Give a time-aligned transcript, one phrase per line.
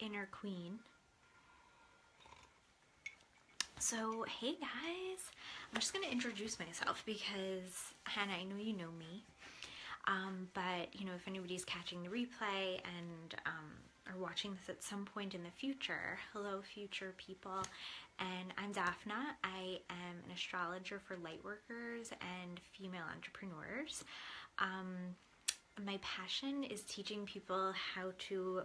[0.00, 0.78] inner queen.
[3.78, 5.20] So, hey guys,
[5.72, 9.24] I'm just gonna introduce myself because Hannah, I know you know me,
[10.08, 13.72] um, but you know, if anybody's catching the replay and um,
[14.08, 17.62] are watching this at some point in the future, hello, future people.
[18.18, 19.34] And I'm Daphna.
[19.44, 24.04] I am an astrologer for lightworkers and female entrepreneurs.
[24.58, 24.96] Um,
[25.84, 28.62] my passion is teaching people how to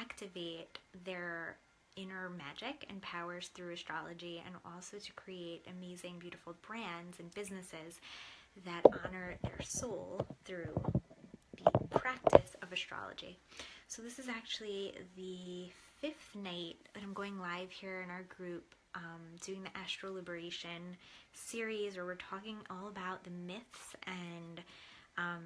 [0.00, 1.56] activate their
[1.96, 8.00] inner magic and powers through astrology and also to create amazing, beautiful brands and businesses
[8.64, 10.80] that honor their soul through
[11.64, 13.38] the practice of astrology.
[13.88, 15.70] So, this is actually the
[16.00, 20.96] fifth night that I'm going live here in our group um, doing the Astro Liberation
[21.32, 24.60] series where we're talking all about the myths and
[25.18, 25.44] um,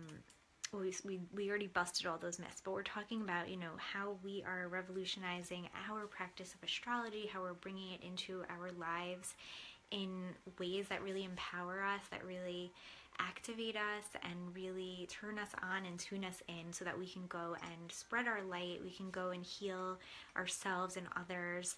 [0.73, 4.17] we, we, we already busted all those myths, but we're talking about, you know, how
[4.23, 9.35] we are revolutionizing our practice of astrology, how we're bringing it into our lives
[9.91, 12.71] in ways that really empower us, that really
[13.21, 17.27] activate us and really turn us on and tune us in so that we can
[17.29, 19.99] go and spread our light, we can go and heal
[20.37, 21.77] ourselves and others.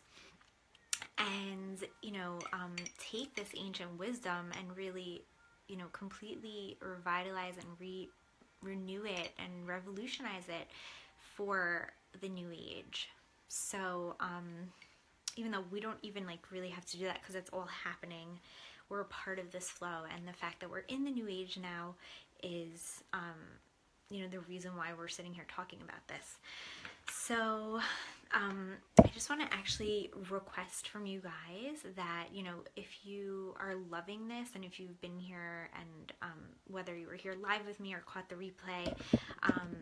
[1.19, 5.23] And you know um, take this ancient wisdom and really
[5.69, 8.09] you know completely revitalize and re
[8.63, 10.69] renew it and revolutionize it
[11.19, 13.09] for the new age.
[13.49, 14.73] So, um,
[15.37, 18.41] even though we don't even like really have to do that because it's all happening,
[18.89, 21.59] we're a part of this flow, and the fact that we're in the new age
[21.61, 21.95] now
[22.43, 23.39] is, um,
[24.11, 26.39] you know, the reason why we're sitting here talking about this.
[27.09, 27.81] So,
[28.33, 33.55] um, I just want to actually request from you guys that, you know, if you
[33.59, 37.67] are loving this and if you've been here and um, whether you were here live
[37.67, 38.95] with me or caught the replay,
[39.43, 39.77] um,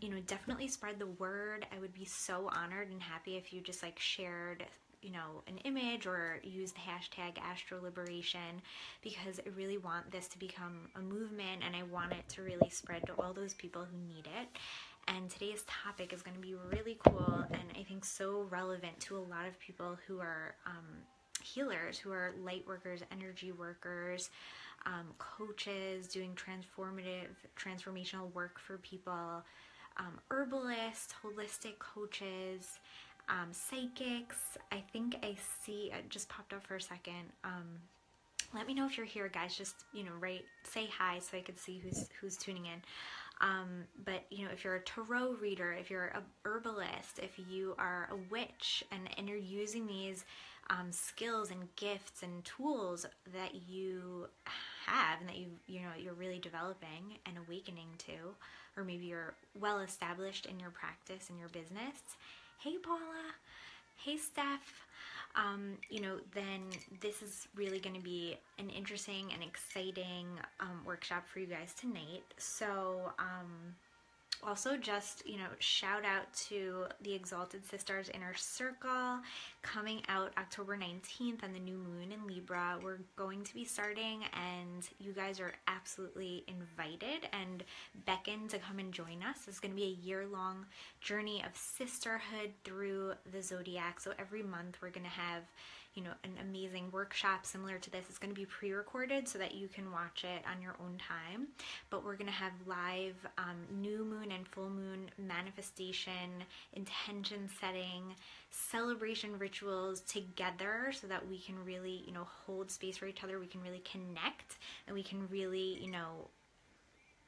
[0.00, 1.66] you know, definitely spread the word.
[1.74, 4.64] I would be so honored and happy if you just like shared
[5.02, 8.62] you know an image or use the hashtag astro liberation
[9.02, 12.70] because i really want this to become a movement and i want it to really
[12.70, 14.48] spread to all those people who need it
[15.08, 19.16] and today's topic is going to be really cool and I think so relevant to
[19.16, 20.84] a lot of people who are um,
[21.42, 24.30] healers, who are light workers, energy workers,
[24.86, 29.42] um, coaches doing transformative, transformational work for people,
[29.98, 32.78] um, herbalists, holistic coaches,
[33.28, 34.58] um, psychics.
[34.70, 37.30] I think I see, it just popped up for a second.
[37.44, 37.78] Um,
[38.54, 39.56] let me know if you're here, guys.
[39.56, 42.82] Just you know, write, say hi, so I can see who's who's tuning in.
[43.42, 47.74] Um, but you know, if you're a tarot reader, if you're a herbalist, if you
[47.78, 50.24] are a witch, and and you're using these
[50.70, 53.04] um, skills and gifts and tools
[53.34, 54.28] that you
[54.86, 58.12] have and that you you know you're really developing and awakening to,
[58.76, 62.16] or maybe you're well established in your practice and your business.
[62.58, 63.34] Hey, Paula.
[63.96, 64.86] Hey, Steph
[65.34, 66.60] um, you know, then
[67.00, 70.26] this is really going to be an interesting and exciting
[70.60, 72.24] um, workshop for you guys tonight.
[72.36, 73.74] So, um,
[74.42, 79.18] also just you know shout out to the exalted sisters inner circle.
[79.62, 82.78] Coming out october 19th on the new moon in libra.
[82.82, 87.62] We're going to be starting and you guys are absolutely invited and
[88.06, 89.38] beckoned to come and join us.
[89.46, 90.66] It's going to be a year long
[91.00, 94.00] journey of sisterhood through the zodiac.
[94.00, 95.42] So every month we're going to have
[95.94, 98.06] you know, an amazing workshop similar to this.
[98.08, 101.48] It's going to be pre-recorded so that you can watch it on your own time.
[101.90, 108.14] But we're going to have live um, new moon and full moon manifestation, intention setting,
[108.50, 113.38] celebration rituals together so that we can really, you know, hold space for each other.
[113.38, 116.28] We can really connect and we can really, you know,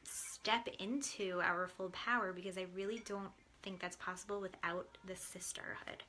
[0.04, 3.31] step into our full power because I really don't
[3.62, 6.02] think that's possible without the sisterhood.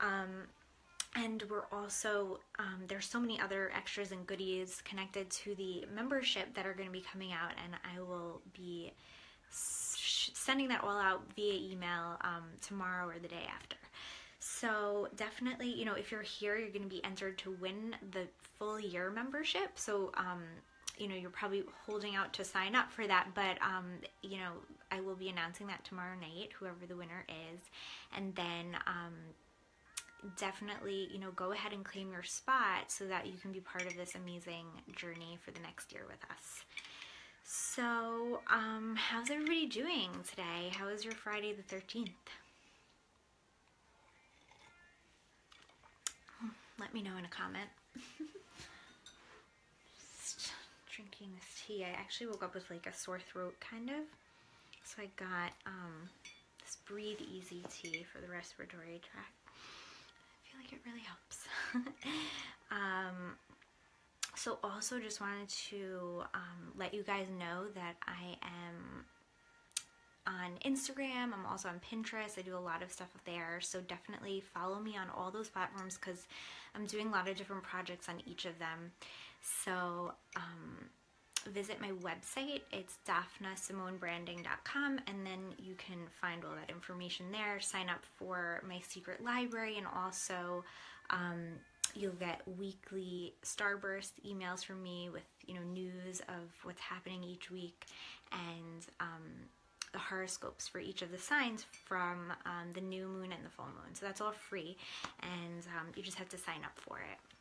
[0.00, 0.48] Um,
[1.14, 6.54] and we're also um, there's so many other extras and goodies connected to the membership
[6.54, 8.92] that are going to be coming out and i will be
[10.44, 13.76] sending that all out via email um, tomorrow or the day after.
[14.38, 18.26] So definitely you know if you're here you're going to be entered to win the
[18.58, 19.70] full year membership.
[19.76, 20.42] So um,
[20.98, 23.86] you know you're probably holding out to sign up for that but um,
[24.22, 24.52] you know
[24.92, 27.60] i will be announcing that tomorrow night whoever the winner is.
[28.16, 29.14] And then um,
[30.36, 33.86] definitely, you know, go ahead and claim your spot so that you can be part
[33.86, 36.64] of this amazing journey for the next year with us.
[37.44, 40.70] So, um, how's everybody doing today?
[40.72, 42.08] How was your Friday the 13th?
[46.80, 47.68] Let me know in a comment.
[50.18, 50.52] Just
[50.90, 51.84] drinking this tea.
[51.84, 54.04] I actually woke up with like a sore throat, kind of.
[54.84, 56.08] So I got um,
[56.62, 59.43] this breathe easy tea for the respiratory tract.
[60.74, 61.46] It really helps.
[62.70, 63.36] um,
[64.34, 69.04] so also just wanted to um, let you guys know that I am
[70.26, 71.32] on Instagram.
[71.32, 72.38] I'm also on Pinterest.
[72.38, 73.60] I do a lot of stuff there.
[73.60, 76.26] So definitely follow me on all those platforms because
[76.74, 78.92] I'm doing a lot of different projects on each of them.
[79.42, 80.88] So um,
[81.52, 82.62] visit my website.
[82.72, 87.60] It's daphnesimonebranding.com and then you can find all that information there.
[87.60, 90.64] Sign up for my secret library and also
[91.10, 91.58] um,
[91.94, 97.50] you'll get weekly starburst emails from me with you know news of what's happening each
[97.50, 97.86] week
[98.32, 99.48] and um,
[99.92, 103.66] the horoscopes for each of the signs from um, the new moon and the full
[103.66, 103.94] moon.
[103.94, 104.76] So that's all free,
[105.22, 107.33] and um, you just have to sign up for it.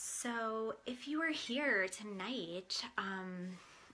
[0.00, 3.48] So if you are here tonight, um,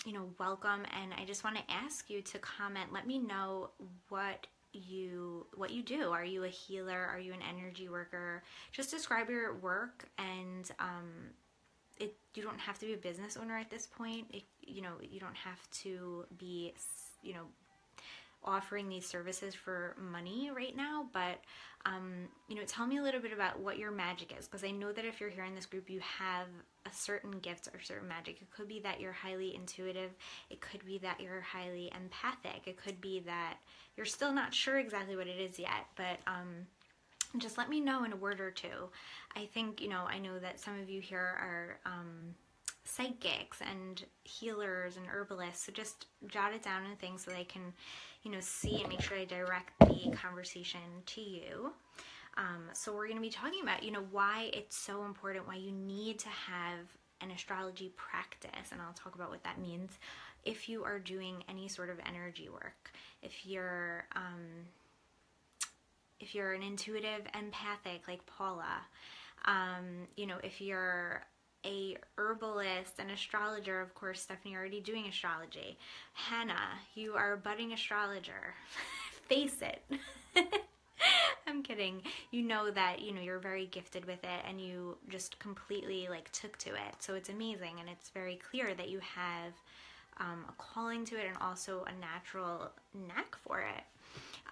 [0.05, 2.93] you know, welcome, and I just want to ask you to comment.
[2.93, 3.71] Let me know
[4.11, 6.11] what you what you do.
[6.11, 7.09] Are you a healer?
[7.11, 8.43] Are you an energy worker?
[8.71, 11.11] Just describe your work and um
[11.99, 14.27] it you don't have to be a business owner at this point.
[14.31, 16.75] It, you know you don't have to be
[17.23, 17.47] you know
[18.45, 21.41] offering these services for money right now, but
[21.87, 24.71] um, you know, tell me a little bit about what your magic is because I
[24.71, 26.47] know that if you're here in this group, you have
[26.87, 28.41] a certain gift or certain magic.
[28.41, 30.11] It could be that you're highly intuitive,
[30.51, 33.59] it could be that you're highly empathic, it could be that
[33.97, 36.67] you're still not sure exactly what it is yet, but um,
[37.39, 38.89] just let me know in a word or two.
[39.37, 41.79] I think, you know, I know that some of you here are.
[41.85, 42.35] Um,
[42.85, 47.73] psychics and healers and herbalists so just jot it down in things so they can
[48.25, 51.73] you know, see and make sure I direct the conversation to you.
[52.37, 55.57] Um, so we're going to be talking about, you know, why it's so important, why
[55.57, 56.79] you need to have
[57.21, 59.99] an astrology practice, and I'll talk about what that means
[60.45, 62.93] if you are doing any sort of energy work.
[63.23, 64.67] If you're, um,
[66.19, 68.81] if you're an intuitive empathic like Paula,
[69.45, 71.23] um, you know, if you're
[71.65, 73.81] a herbalist an astrologer.
[73.81, 75.79] Of course, Stephanie, already doing astrology.
[76.13, 78.55] Hannah, you are a budding astrologer.
[79.29, 79.83] Face it.
[81.47, 82.03] I'm kidding.
[82.31, 86.31] You know that, you know, you're very gifted with it and you just completely like
[86.33, 86.97] took to it.
[87.01, 89.53] So it's amazing and it's very clear that you have
[90.19, 93.85] um, a calling to it and also a natural knack for it.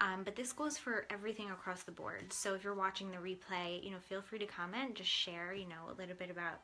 [0.00, 2.32] Um, but this goes for everything across the board.
[2.32, 5.66] So if you're watching the replay, you know, feel free to comment, just share, you
[5.66, 6.60] know, a little bit about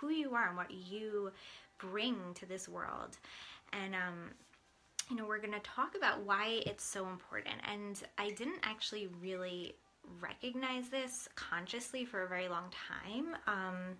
[0.00, 1.32] who you are and what you
[1.78, 3.16] bring to this world.
[3.72, 4.30] And, um,
[5.10, 7.56] you know, we're going to talk about why it's so important.
[7.70, 9.74] And I didn't actually really
[10.20, 13.36] recognize this consciously for a very long time.
[13.46, 13.96] Um,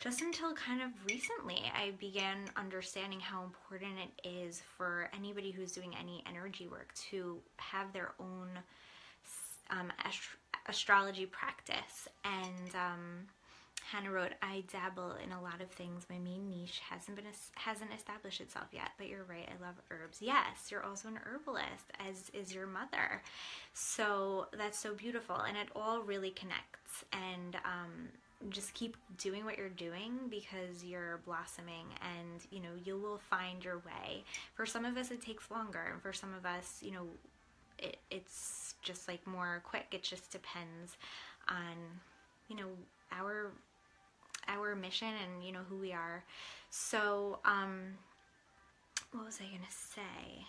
[0.00, 5.72] just until kind of recently, I began understanding how important it is for anybody who's
[5.72, 8.48] doing any energy work to have their own
[9.70, 10.36] um, ast-
[10.68, 12.08] astrology practice.
[12.24, 13.26] And, um,
[13.90, 16.06] Hannah wrote, I dabble in a lot of things.
[16.08, 19.48] My main niche hasn't been hasn't established itself yet, but you're right.
[19.48, 20.18] I love herbs.
[20.20, 23.22] Yes, you're also an herbalist, as is your mother.
[23.74, 27.04] So that's so beautiful, and it all really connects.
[27.12, 28.08] And um,
[28.48, 33.62] just keep doing what you're doing because you're blossoming, and you know you will find
[33.62, 34.24] your way.
[34.54, 37.06] For some of us, it takes longer, and for some of us, you know,
[37.78, 39.88] it, it's just like more quick.
[39.92, 40.96] It just depends
[41.48, 41.76] on
[42.48, 42.68] you know
[43.12, 43.52] our
[44.48, 46.24] our mission and you know who we are.
[46.70, 47.94] So, um,
[49.12, 50.46] what was I gonna say?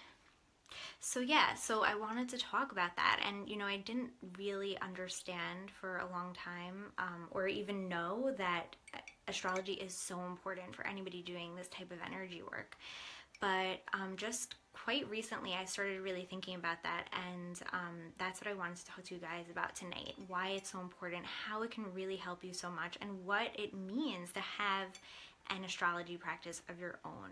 [1.00, 4.78] So yeah, so I wanted to talk about that, and you know, I didn't really
[4.82, 8.76] understand for a long time, um, or even know that
[9.28, 12.76] astrology is so important for anybody doing this type of energy work.
[13.40, 18.48] But um, just quite recently, I started really thinking about that, and um, that's what
[18.48, 21.72] I wanted to talk to you guys about tonight why it's so important, how it
[21.72, 24.90] can really help you so much, and what it means to have
[25.50, 27.32] an astrology practice of your own.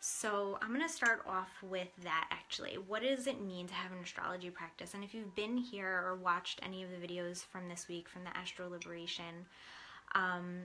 [0.00, 2.76] So, I'm going to start off with that actually.
[2.86, 4.92] What does it mean to have an astrology practice?
[4.92, 8.24] And if you've been here or watched any of the videos from this week from
[8.24, 9.46] the Astro Liberation,
[10.14, 10.64] um,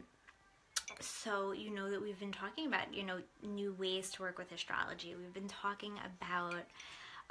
[1.00, 4.52] so you know that we've been talking about you know new ways to work with
[4.52, 5.16] astrology.
[5.16, 6.64] We've been talking about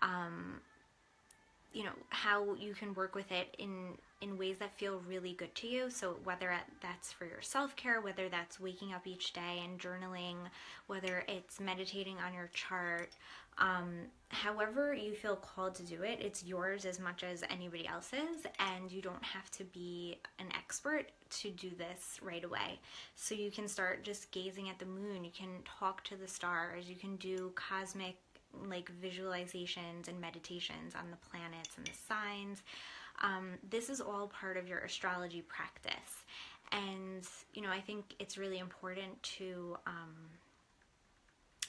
[0.01, 0.61] um,
[1.73, 5.55] you know how you can work with it in in ways that feel really good
[5.55, 9.79] to you so whether that's for your self-care whether that's waking up each day and
[9.79, 10.37] journaling
[10.87, 13.11] whether it's meditating on your chart
[13.59, 18.45] um, however you feel called to do it, it's yours as much as anybody else's,
[18.59, 22.81] and you don't have to be an expert to do this right away.
[23.15, 26.89] So you can start just gazing at the moon, you can talk to the stars,
[26.89, 28.17] you can do cosmic
[28.69, 32.63] like visualizations and meditations on the planets and the signs.
[33.23, 36.25] Um, this is all part of your astrology practice.
[36.73, 39.77] And, you know, I think it's really important to.
[39.87, 40.15] Um,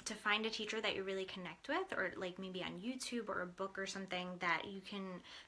[0.03, 3.41] to find a teacher that you really connect with or like maybe on youtube or
[3.41, 5.03] a book or something that you can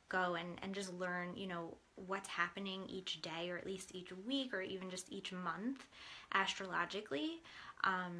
[0.10, 1.76] go and, and just learn you know
[2.08, 5.86] what's happening each day or at least each week or even just each month
[6.34, 7.42] astrologically
[7.84, 8.14] um,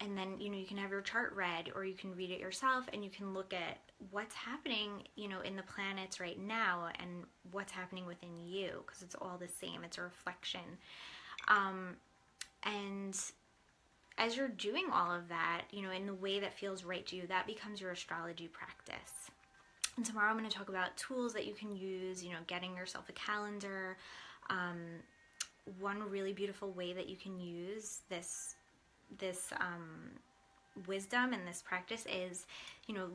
[0.00, 2.40] and then you know you can have your chart read or you can read it
[2.40, 3.78] yourself and you can look at
[4.10, 9.02] what's happening you know in the planets right now and what's happening within you because
[9.02, 10.60] it's all the same it's a reflection
[11.48, 11.96] um,
[12.64, 13.16] and
[14.18, 17.16] as you're doing all of that, you know, in the way that feels right to
[17.16, 19.30] you, that becomes your astrology practice.
[19.96, 22.74] And tomorrow I'm going to talk about tools that you can use, you know, getting
[22.76, 23.96] yourself a calendar.
[24.48, 24.78] Um,
[25.80, 28.54] one really beautiful way that you can use this
[29.18, 30.10] this um,
[30.86, 32.46] wisdom and this practice is,
[32.86, 33.08] you know,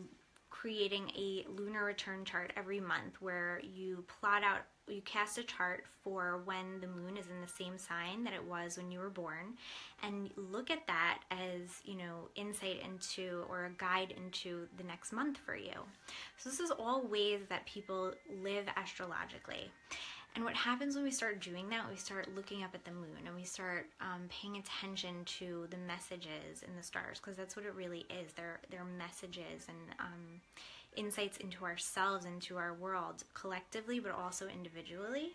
[0.51, 5.85] creating a lunar return chart every month where you plot out you cast a chart
[6.03, 9.09] for when the moon is in the same sign that it was when you were
[9.09, 9.53] born
[10.03, 15.13] and look at that as you know insight into or a guide into the next
[15.13, 15.73] month for you.
[16.37, 19.71] So this is all ways that people live astrologically
[20.35, 23.25] and what happens when we start doing that, we start looking up at the moon
[23.25, 27.65] and we start um, paying attention to the messages in the stars, because that's what
[27.65, 28.31] it really is.
[28.33, 30.41] They're, they're messages and um,
[30.95, 35.33] insights into ourselves, into our world collectively, but also individually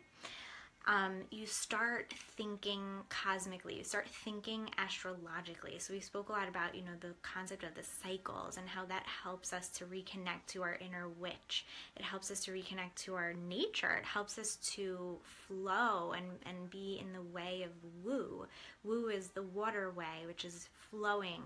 [0.87, 5.79] um, you start thinking cosmically, you start thinking astrologically.
[5.79, 8.85] So we spoke a lot about, you know, the concept of the cycles and how
[8.85, 11.67] that helps us to reconnect to our inner witch.
[11.97, 13.97] It helps us to reconnect to our nature.
[13.99, 17.71] It helps us to flow and, and be in the way of
[18.05, 18.47] Wu.
[18.85, 21.43] Wu is the waterway, which is flowing.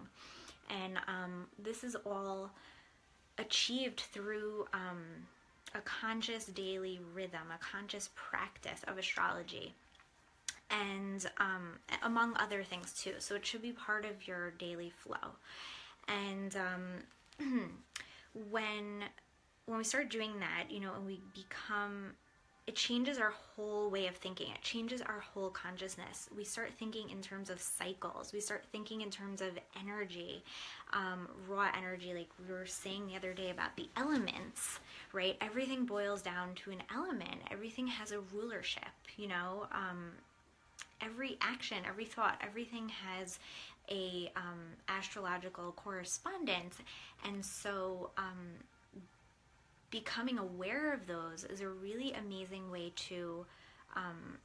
[0.69, 2.51] And um, this is all
[3.39, 5.01] achieved through um,
[5.75, 9.75] a conscious daily rhythm, a conscious practice of astrology,
[10.71, 13.15] and um, among other things too.
[13.19, 15.37] So it should be part of your daily flow.
[16.09, 17.71] And um,
[18.51, 19.05] when
[19.67, 22.15] when we start doing that, you know, and we become
[22.71, 24.47] it changes our whole way of thinking.
[24.47, 26.29] It changes our whole consciousness.
[26.37, 28.33] We start thinking in terms of cycles.
[28.33, 30.45] We start thinking in terms of energy,
[30.93, 34.79] um, raw energy, like we were saying the other day about the elements,
[35.13, 35.37] right?
[35.41, 37.41] Everything boils down to an element.
[37.51, 39.67] Everything has a rulership, you know.
[39.73, 40.13] Um,
[41.01, 43.41] every action, every thought, everything has
[43.91, 46.79] a um, astrological correspondence,
[47.25, 48.47] and so um,
[49.91, 53.45] becoming aware of those is a really amazing way to
[53.97, 54.39] um,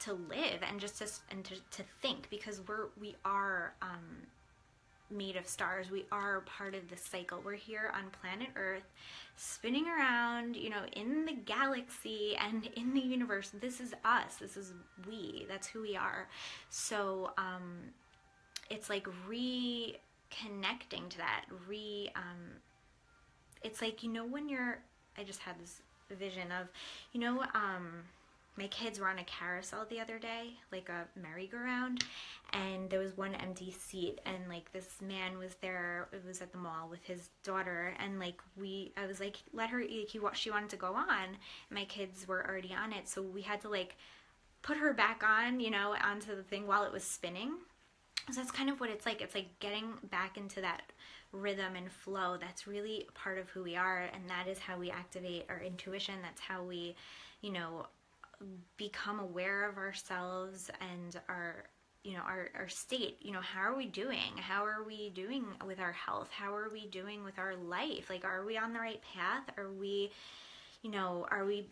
[0.00, 4.26] to live and just to and to, to think because we're we are um,
[5.10, 5.90] made of stars.
[5.90, 7.40] We are part of the cycle.
[7.44, 8.84] We're here on planet earth
[9.36, 13.50] spinning around you know in the galaxy and in the universe.
[13.60, 14.36] This is us.
[14.36, 14.72] This is
[15.08, 15.46] we.
[15.48, 16.28] That's who we are.
[16.70, 17.78] So um,
[18.70, 22.60] it's like reconnecting to that re um,
[23.64, 24.78] it's like you know when you're
[25.18, 25.80] I just had this
[26.10, 26.68] vision of
[27.12, 28.04] you know um
[28.56, 32.04] my kids were on a carousel the other day, like a merry-go-round,
[32.52, 36.06] and there was one empty seat, and like this man was there.
[36.12, 39.70] It was at the mall with his daughter, and like we, I was like, let
[39.70, 39.80] her.
[39.80, 41.36] Like, he, she wanted to go on.
[41.70, 43.96] My kids were already on it, so we had to like
[44.62, 47.54] put her back on, you know, onto the thing while it was spinning.
[48.30, 49.20] So that's kind of what it's like.
[49.20, 50.82] It's like getting back into that
[51.34, 52.36] rhythm and flow.
[52.40, 56.14] That's really part of who we are, and that is how we activate our intuition.
[56.22, 56.94] That's how we,
[57.42, 57.86] you know,
[58.76, 61.64] become aware of ourselves and our
[62.02, 65.46] you know our, our state you know how are we doing how are we doing
[65.66, 68.78] with our health how are we doing with our life like are we on the
[68.78, 70.10] right path are we
[70.82, 71.66] you know are we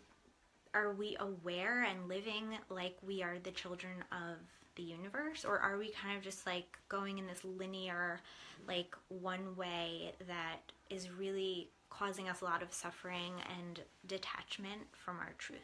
[0.73, 4.37] are we aware and living like we are the children of
[4.75, 8.19] the universe or are we kind of just like going in this linear
[8.67, 15.17] like one way that is really causing us a lot of suffering and detachment from
[15.19, 15.59] our truth?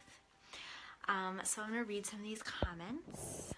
[1.07, 3.53] Um, so i'm going to read some of these comments.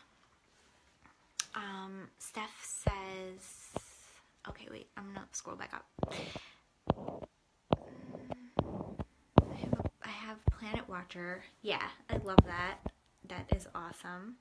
[1.54, 3.82] Um, steph says
[4.48, 5.86] okay wait i'm going to scroll back up.
[10.04, 11.44] I have, have planet watcher.
[11.62, 12.78] Yeah i love that.
[13.28, 14.36] That is awesome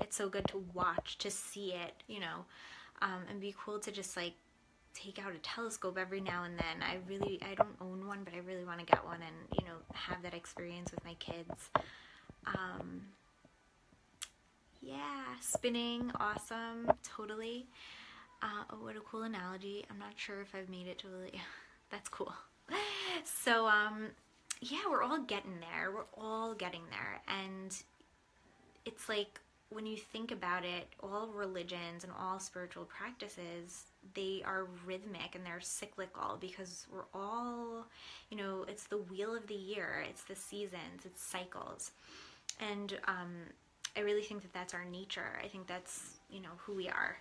[0.00, 2.44] it's so good to watch, to see it, you know,
[3.00, 4.34] um, and be cool to just like
[4.94, 6.82] take out a telescope every now and then.
[6.82, 9.66] I really, I don't own one, but I really want to get one and, you
[9.66, 11.70] know, have that experience with my kids.
[12.46, 13.02] Um,
[14.80, 17.66] yeah, spinning, awesome, totally.
[18.42, 19.84] Uh, oh, what a cool analogy.
[19.88, 21.40] I'm not sure if I've made it totally.
[21.90, 22.32] That's cool.
[23.24, 24.08] So, um,
[24.62, 25.92] yeah, we're all getting there.
[25.92, 27.20] We're all getting there.
[27.28, 27.76] And
[28.86, 29.38] it's like
[29.72, 35.44] when you think about it, all religions and all spiritual practices, they are rhythmic and
[35.44, 37.86] they're cyclical because we're all,
[38.30, 41.92] you know, it's the wheel of the year, it's the seasons, it's cycles.
[42.60, 43.32] And um,
[43.96, 45.38] I really think that that's our nature.
[45.42, 47.16] I think that's, you know, who we are.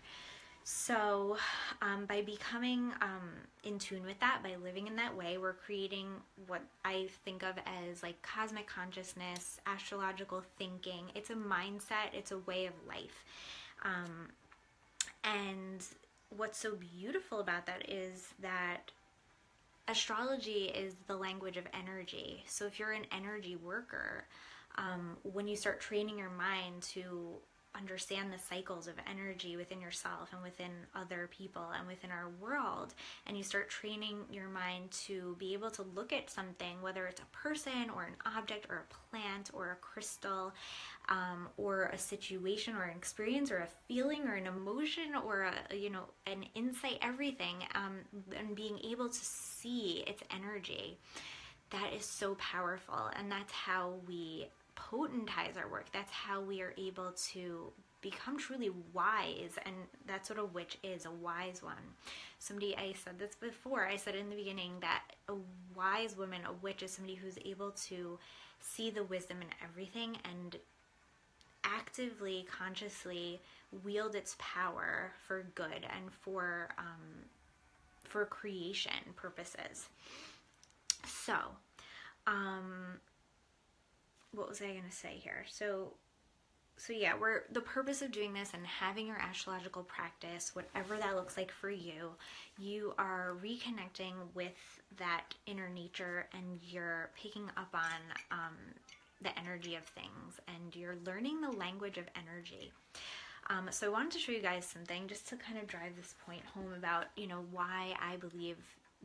[0.64, 1.38] So,
[1.82, 3.32] um, by becoming um,
[3.64, 6.08] in tune with that, by living in that way, we're creating
[6.48, 11.06] what I think of as like cosmic consciousness, astrological thinking.
[11.16, 13.24] It's a mindset, it's a way of life.
[13.84, 14.30] Um,
[15.24, 15.84] and
[16.36, 18.92] what's so beautiful about that is that
[19.88, 22.44] astrology is the language of energy.
[22.46, 24.26] So, if you're an energy worker,
[24.78, 27.34] um, when you start training your mind to
[27.76, 32.94] understand the cycles of energy within yourself and within other people and within our world
[33.26, 37.22] and you start training your mind to be able to look at something whether it's
[37.22, 40.54] a person or an object or a plant or a crystal
[41.10, 45.76] um, or a situation or an experience or a feeling or an emotion or a
[45.76, 48.00] you know an insight everything um,
[48.38, 50.98] and being able to see its energy.
[51.70, 54.48] That is so powerful and that's how we
[54.90, 55.86] potentize our work.
[55.92, 57.72] That's how we are able to
[58.02, 59.76] become truly wise and
[60.08, 61.76] that's what a witch is a wise one
[62.40, 65.34] somebody i said this before i said in the beginning that a
[65.76, 68.18] wise woman a witch is somebody who's able to
[68.60, 70.58] see the wisdom in everything and
[71.64, 73.40] actively consciously
[73.84, 77.26] wield its power for good and for um,
[78.04, 79.88] for creation purposes
[81.06, 81.36] so
[82.26, 83.00] um
[84.34, 85.46] what was I going to say here?
[85.50, 85.94] So
[86.78, 91.16] so yeah, we're the purpose of doing this and having your astrological practice, whatever that
[91.16, 92.10] looks like for you,
[92.58, 98.56] you are reconnecting with that inner nature and you're picking up on um,
[99.22, 102.72] the energy of things and you're learning the language of energy.
[103.48, 106.16] Um, so I wanted to show you guys something just to kind of drive this
[106.26, 108.58] point home about you know why I believe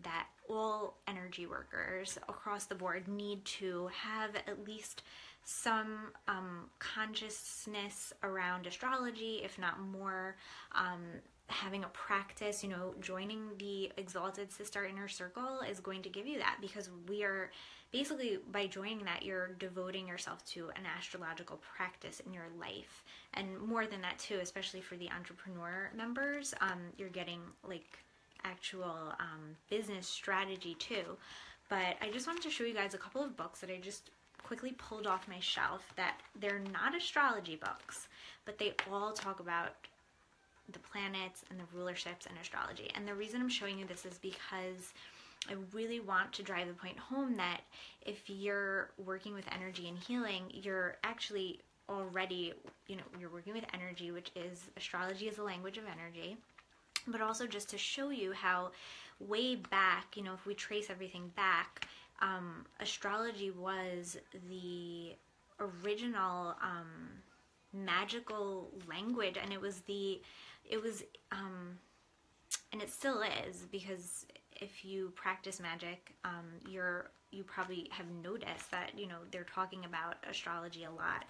[0.02, 5.02] that all energy workers across the board need to have at least
[5.44, 10.36] some um, consciousness around astrology, if not more.
[10.74, 11.02] Um,
[11.48, 16.26] having a practice, you know, joining the Exalted Sister Inner Circle is going to give
[16.26, 17.52] you that because we are
[17.92, 23.04] basically by joining that, you're devoting yourself to an astrological practice in your life.
[23.34, 27.98] And more than that, too, especially for the entrepreneur members, um, you're getting like
[28.44, 31.16] actual um, business strategy too.
[31.68, 34.10] But I just wanted to show you guys a couple of books that I just
[34.42, 38.08] quickly pulled off my shelf that they're not astrology books,
[38.44, 39.74] but they all talk about
[40.72, 42.90] the planets and the rulerships and astrology.
[42.94, 44.92] And the reason I'm showing you this is because
[45.48, 47.60] I really want to drive the point home that
[48.04, 52.52] if you're working with energy and healing, you're actually already,
[52.88, 56.36] you know, you're working with energy, which is astrology is a language of energy
[57.06, 58.70] but also just to show you how
[59.20, 61.88] way back, you know, if we trace everything back,
[62.20, 64.16] um, astrology was
[64.48, 65.14] the
[65.60, 67.10] original um,
[67.72, 70.20] magical language, and it was the,
[70.68, 71.78] it was, um,
[72.72, 74.26] and it still is because
[74.60, 79.84] if you practice magic, um, you're you probably have noticed that you know they're talking
[79.84, 81.24] about astrology a lot,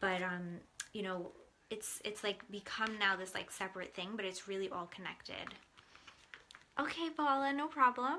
[0.00, 0.58] but um,
[0.92, 1.30] you know
[1.70, 5.54] it's it's like become now this like separate thing, but it's really all connected.
[6.78, 8.18] Okay, Paula, no problem.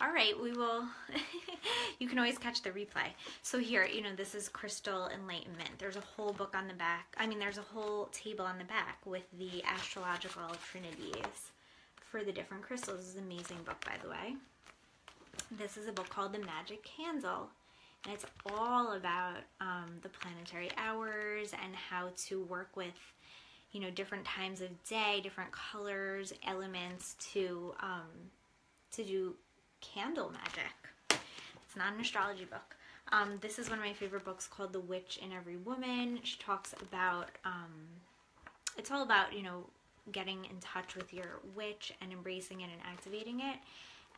[0.00, 0.84] All right, we will.
[1.98, 3.10] you can always catch the replay.
[3.42, 5.70] So here, you know, this is Crystal Enlightenment.
[5.78, 7.14] There's a whole book on the back.
[7.18, 11.50] I mean, there's a whole table on the back with the astrological trinities
[12.10, 12.98] for the different crystals.
[12.98, 14.36] This is an amazing book, by the way.
[15.50, 17.50] This is a book called The Magic Candle.
[18.04, 22.94] And it's all about um, the planetary hours and how to work with,
[23.72, 28.08] you know, different times of day, different colors, elements to um,
[28.92, 29.34] to do
[29.80, 31.20] candle magic.
[31.66, 32.76] It's not an astrology book.
[33.12, 36.20] Um, this is one of my favorite books called The Witch in Every Woman.
[36.22, 37.72] She talks about, um,
[38.76, 39.64] it's all about, you know,
[40.12, 43.56] getting in touch with your witch and embracing it and activating it.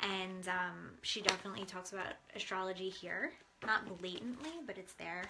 [0.03, 3.33] And um, she definitely talks about astrology here
[3.67, 5.25] not blatantly, but it's there.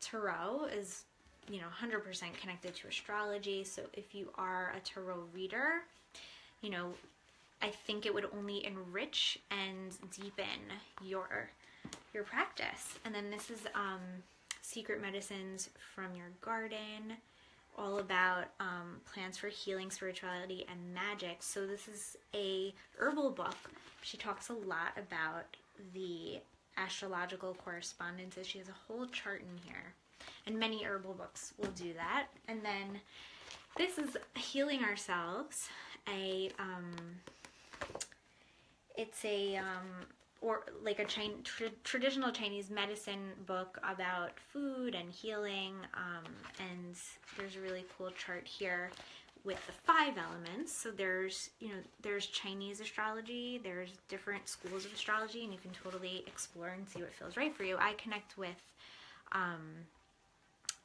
[0.00, 1.04] Tarot is,
[1.50, 3.64] you know, 100% connected to astrology.
[3.64, 5.82] So if you are a tarot reader,
[6.60, 6.92] you know,
[7.60, 10.44] I think it would only enrich and deepen
[11.04, 11.50] your
[12.14, 12.98] your practice.
[13.04, 14.00] And then this is um,
[14.60, 17.16] Secret Medicines from Your Garden.
[17.78, 21.38] all about um, plants for healing, spirituality, and magic.
[21.42, 23.56] So this is a herbal book.
[24.02, 25.56] She talks a lot about
[25.94, 26.40] the
[26.76, 28.46] astrological correspondences.
[28.46, 29.94] She has a whole chart in here,
[30.46, 32.26] and many herbal books will do that.
[32.48, 33.00] And then
[33.76, 35.68] this is healing ourselves.
[36.08, 36.92] A um,
[38.96, 40.06] it's a um,
[40.40, 45.74] or like a tra- traditional Chinese medicine book about food and healing.
[45.94, 46.96] Um, and
[47.38, 48.90] there's a really cool chart here
[49.44, 50.72] with the five elements.
[50.72, 55.72] So there's, you know, there's Chinese astrology, there's different schools of astrology, and you can
[55.72, 57.76] totally explore and see what feels right for you.
[57.78, 58.60] I connect with
[59.32, 59.62] um,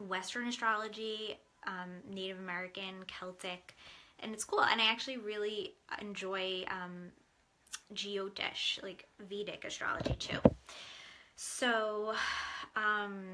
[0.08, 3.76] Western astrology, um, Native American, Celtic,
[4.20, 4.64] and it's cool.
[4.64, 7.12] And I actually really enjoy um,
[7.94, 10.40] Jyotish, like Vedic astrology too.
[11.36, 12.14] So,
[12.76, 13.26] um,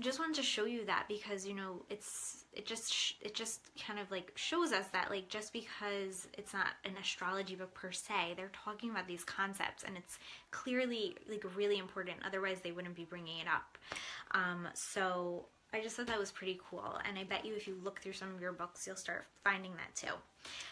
[0.00, 3.98] just wanted to show you that because you know it's it just it just kind
[3.98, 8.34] of like shows us that like just because it's not an astrology book per se
[8.36, 10.18] they're talking about these concepts and it's
[10.50, 13.78] clearly like really important otherwise they wouldn't be bringing it up
[14.32, 16.98] um, so I just thought that was pretty cool.
[17.06, 19.72] And I bet you if you look through some of your books, you'll start finding
[19.72, 20.14] that too.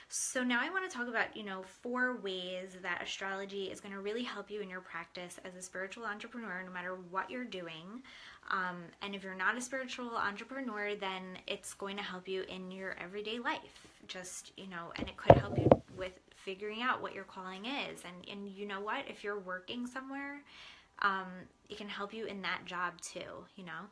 [0.08, 3.92] So now I want to talk about, you know, four ways that astrology is going
[3.92, 7.44] to really help you in your practice as a spiritual entrepreneur, no matter what you're
[7.44, 8.02] doing.
[8.50, 12.70] Um, and if you're not a spiritual entrepreneur, then it's going to help you in
[12.70, 13.86] your everyday life.
[14.06, 18.02] Just, you know, and it could help you with figuring out what your calling is.
[18.04, 19.04] And, and you know what?
[19.08, 20.42] If you're working somewhere,
[21.02, 21.26] um,
[21.68, 23.86] it can help you in that job too, you know?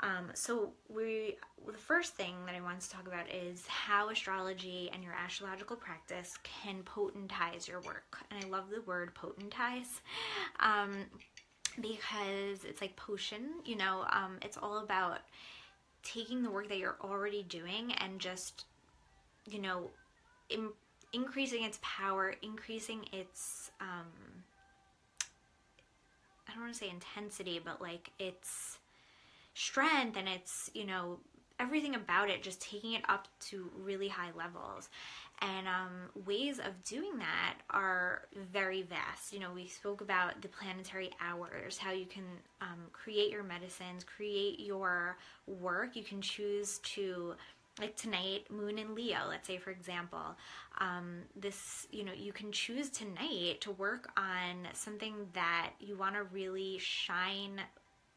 [0.00, 4.90] Um, so we the first thing that I want to talk about is how astrology
[4.92, 8.18] and your astrological practice can potentize your work.
[8.30, 10.00] And I love the word potentize
[10.60, 10.92] um,
[11.80, 13.60] because it's like potion.
[13.64, 15.18] You know, um, it's all about
[16.02, 18.64] taking the work that you're already doing and just
[19.50, 19.90] you know
[20.50, 20.70] in,
[21.12, 24.06] increasing its power, increasing its um,
[26.48, 28.78] I don't want to say intensity, but like its
[29.54, 31.18] strength and it's, you know,
[31.60, 34.88] everything about it, just taking it up to really high levels.
[35.40, 38.22] And um, ways of doing that are
[38.52, 39.32] very vast.
[39.32, 42.24] You know, we spoke about the planetary hours, how you can
[42.60, 45.94] um, create your medicines, create your work.
[45.94, 47.34] You can choose to
[47.80, 50.36] like tonight moon in leo let's say for example
[50.80, 56.16] um, this you know you can choose tonight to work on something that you want
[56.16, 57.60] to really shine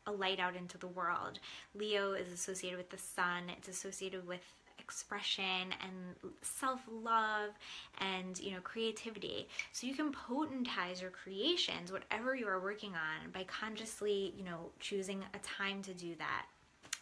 [0.08, 1.40] a light out into the world.
[1.76, 4.42] Leo is associated with the sun, it's associated with
[4.82, 7.52] expression and self-love
[8.00, 13.32] and you know creativity so you can potentize your creations whatever you are working on
[13.32, 16.46] by consciously you know choosing a time to do that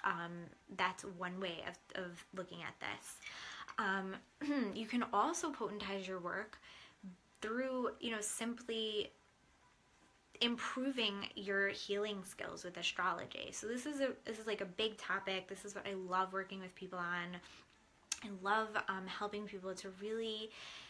[0.04, 0.32] um,
[0.78, 3.16] that's one way of, of looking at this
[3.78, 4.16] um,
[4.76, 6.60] you can also potentize your work
[7.42, 9.12] through you know simply
[10.42, 13.50] improving your healing skills with astrology.
[13.52, 15.48] So this is a this is like a big topic.
[15.48, 17.38] This is what I love working with people on.
[18.24, 20.50] I love um, helping people to really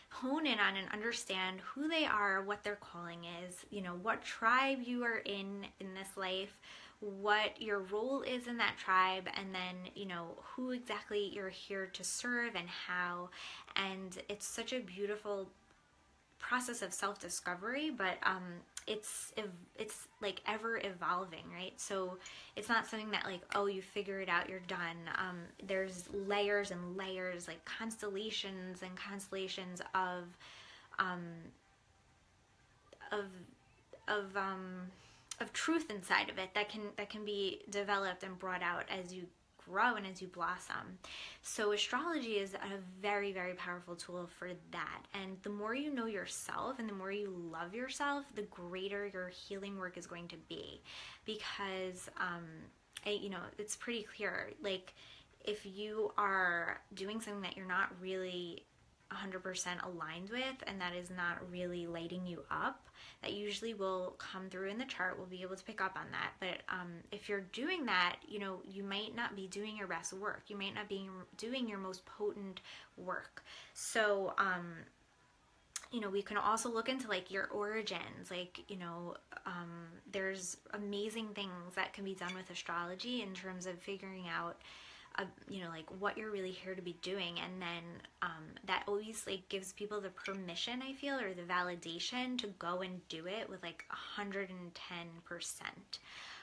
[0.10, 4.24] hone in on and understand who they are, what their calling is, you know, what
[4.24, 6.58] tribe you are in in this life,
[7.00, 11.86] what your role is in that tribe, and then, you know, who exactly you're here
[11.94, 13.30] to serve and how.
[13.76, 15.50] And it's such a beautiful
[16.40, 18.44] process of self-discovery but um
[18.90, 19.34] it's
[19.78, 21.74] it's like ever evolving right?
[21.78, 22.18] So
[22.56, 24.98] it's not something that like oh you figure it out you're done.
[25.18, 30.24] Um there's layers and layers like constellations and constellations of
[30.98, 31.28] um
[33.12, 33.26] of
[34.08, 34.88] of um
[35.40, 39.14] of truth inside of it that can that can be developed and brought out as
[39.14, 39.26] you
[39.70, 40.98] grow and as you blossom.
[41.42, 45.02] So, astrology is a very, very powerful tool for that.
[45.14, 49.30] And the more you know yourself and the more you love yourself, the greater your
[49.30, 50.82] healing work is going to be.
[51.26, 52.46] Because, um,
[53.06, 54.52] I, you know, it's pretty clear.
[54.62, 54.94] Like,
[55.46, 58.66] if you are doing something that you're not really
[59.12, 62.88] 100% aligned with and that is not really lighting you up,
[63.22, 65.18] that usually will come through in the chart.
[65.18, 66.32] We'll be able to pick up on that.
[66.40, 70.14] But um, if you're doing that, you know, you might not be doing your best
[70.14, 70.44] work.
[70.48, 72.62] You might not be doing your most potent
[72.98, 73.44] work.
[73.74, 74.74] So, um,
[75.92, 78.30] you know, we can also look into like your origins.
[78.30, 83.66] Like, you know, um, there's amazing things that can be done with astrology in terms
[83.66, 84.58] of figuring out
[85.50, 87.84] you know like what you're really here to be doing and then
[88.22, 92.82] um, that always like gives people the permission i feel or the validation to go
[92.82, 93.84] and do it with like
[94.18, 94.60] 110%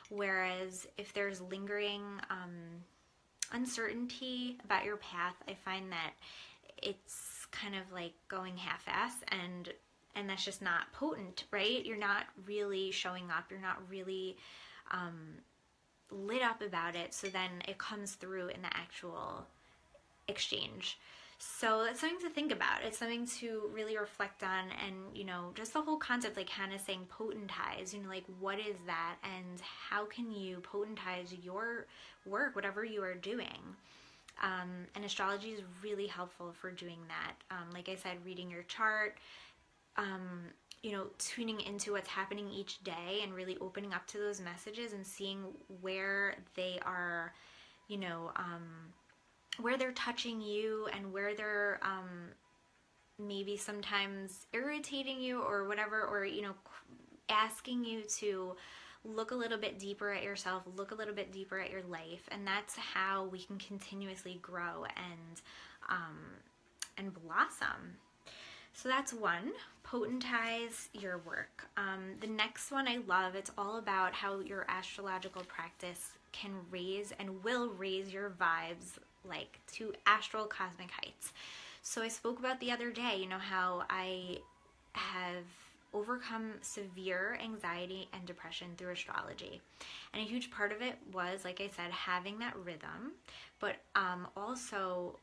[0.09, 2.83] whereas if there's lingering um,
[3.53, 6.13] uncertainty about your path, I find that
[6.83, 9.73] it's kind of like going half-ass and
[10.15, 11.85] and that's just not potent, right?
[11.85, 13.51] You're not really showing up.
[13.51, 14.39] You're not really
[14.91, 15.35] um,
[16.11, 17.15] lit up about it.
[17.15, 19.47] So then it comes through in the actual
[20.29, 20.99] exchange.
[21.39, 22.83] So that's something to think about.
[22.83, 26.79] It's something to really reflect on, and you know, just the whole concept, like Hannah
[26.79, 27.93] saying, potentize.
[27.93, 31.87] You know, like what is that, and how can you potentize your
[32.25, 33.77] work, whatever you are doing?
[34.43, 37.35] Um, and astrology is really helpful for doing that.
[37.51, 39.19] Um, like I said, reading your chart,
[39.97, 40.41] um,
[40.87, 44.93] you know, tuning into what's happening each day and really opening up to those messages
[44.93, 45.41] and seeing
[45.81, 47.35] where they are,
[47.89, 48.63] you know, um,
[49.61, 52.29] where they're touching you and where they're um,
[53.19, 56.55] maybe sometimes irritating you or whatever, or, you know,
[57.29, 58.55] asking you to
[59.05, 62.29] look a little bit deeper at yourself, look a little bit deeper at your life,
[62.31, 65.41] and that's how we can continuously grow and
[65.89, 66.17] um,
[66.97, 67.97] and blossom.
[68.77, 69.53] So that's one,
[69.85, 71.67] potentize your work.
[71.79, 77.11] Um, the next one I love, it's all about how your astrological practice can raise
[77.19, 81.33] and will raise your vibes like to astral cosmic heights.
[81.81, 84.41] So I spoke about the other day, you know, how I
[84.93, 85.45] have
[85.95, 89.63] overcome severe anxiety and depression through astrology.
[90.13, 93.13] And a huge part of it was, like I said, having that rhythm,
[93.59, 95.19] but um, also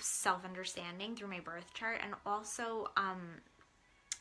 [0.00, 2.00] self understanding through my birth chart.
[2.02, 3.40] And also, um,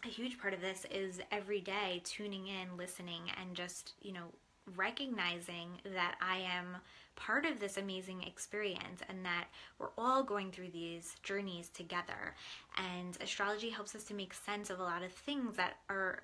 [0.05, 4.27] a huge part of this is every day tuning in, listening, and just, you know,
[4.75, 6.77] recognizing that I am
[7.15, 9.47] part of this amazing experience and that
[9.79, 12.35] we're all going through these journeys together.
[12.77, 16.23] And astrology helps us to make sense of a lot of things that are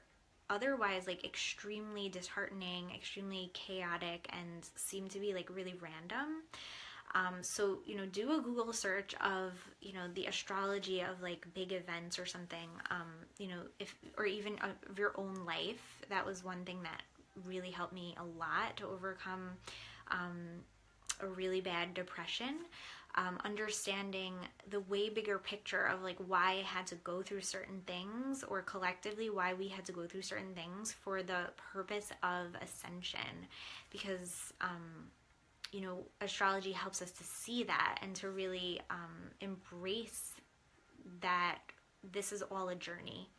[0.49, 6.43] otherwise like extremely disheartening, extremely chaotic, and seem to be like really random.
[7.15, 11.45] Um, so you know, do a Google search of you know the astrology of like
[11.53, 12.69] big events or something.
[12.89, 16.05] Um, you know, if or even of your own life.
[16.09, 17.01] That was one thing that
[17.45, 19.51] really helped me a lot to overcome
[20.11, 20.37] um,
[21.21, 22.55] a really bad depression.
[23.15, 24.33] Um, understanding
[24.71, 28.63] the way bigger picture of like why I had to go through certain things, or
[28.63, 33.47] collectively why we had to go through certain things for the purpose of ascension,
[33.91, 35.11] because um,
[35.73, 40.31] you know astrology helps us to see that and to really um, embrace
[41.21, 41.59] that
[42.11, 43.29] this is all a journey.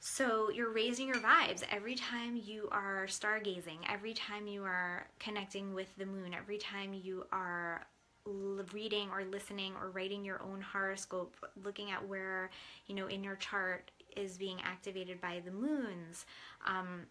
[0.00, 5.74] So you're raising your vibes every time you are stargazing, every time you are connecting
[5.74, 7.84] with the moon, every time you are
[8.72, 12.50] reading or listening or writing your own horoscope, looking at where,
[12.86, 16.26] you know, in your chart is being activated by the moons,
[16.66, 17.02] um,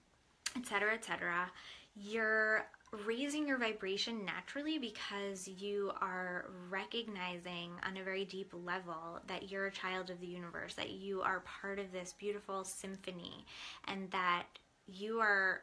[0.56, 1.52] etc., etc.
[1.96, 2.68] You're
[3.06, 9.68] raising your vibration naturally because you are recognizing on a very deep level that you're
[9.68, 13.46] a child of the universe, that you are part of this beautiful symphony,
[13.86, 14.46] and that
[14.88, 15.62] you are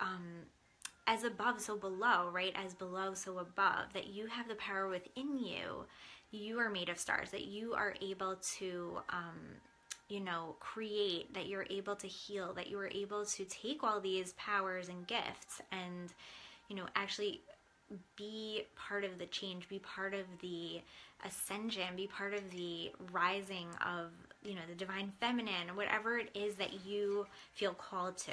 [0.00, 0.46] um,
[1.06, 2.54] as above, so below, right?
[2.56, 5.86] As below, so above, that you have the power within you.
[6.32, 9.38] You are made of stars, that you are able to um,
[10.10, 14.00] you know, create, that you're able to heal, that you are able to take all
[14.00, 16.12] these powers and gifts and,
[16.68, 17.40] you know, actually
[18.16, 20.80] be part of the change, be part of the
[21.26, 24.10] ascension, be part of the rising of,
[24.42, 28.32] you know, the divine feminine, whatever it is that you feel called to.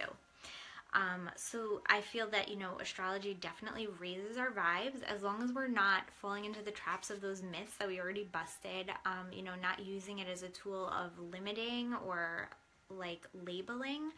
[0.93, 5.52] Um, so I feel that, you know, astrology definitely raises our vibes as long as
[5.52, 9.43] we're not falling into the traps of those myths that we already busted, um, you
[9.43, 12.50] know, not using it as a tool of limiting or
[12.89, 14.12] like labeling,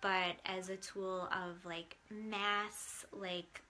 [0.00, 3.62] but as a tool of like mass, like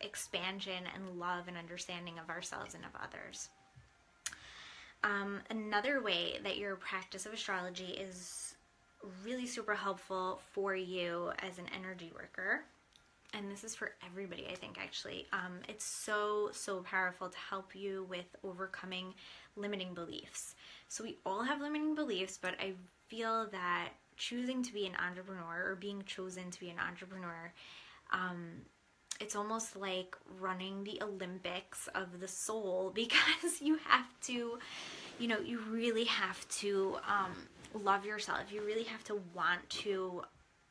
[0.00, 3.48] expansion and love and understanding of ourselves and of others.
[5.04, 8.51] Um, another way that your practice of astrology is
[9.24, 12.62] really super helpful for you as an energy worker.
[13.34, 15.26] And this is for everybody, I think, actually.
[15.32, 19.14] Um, it's so, so powerful to help you with overcoming
[19.56, 20.54] limiting beliefs.
[20.88, 22.72] So, we all have limiting beliefs, but I
[23.08, 27.52] feel that choosing to be an entrepreneur or being chosen to be an entrepreneur,
[28.12, 28.62] um,
[29.20, 34.58] it's almost like running the Olympics of the soul because you have to,
[35.18, 37.32] you know, you really have to um,
[37.74, 38.52] love yourself.
[38.52, 40.22] You really have to want to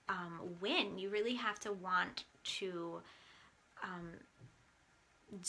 [0.10, 0.98] um, win.
[0.98, 3.02] You really have to want to
[3.84, 4.10] um,